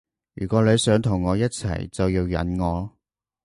[0.33, 2.89] 如果你想同我一齊就要忍我